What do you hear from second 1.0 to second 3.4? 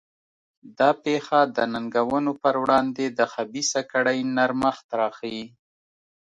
پېښه د ننګونو پر وړاندې د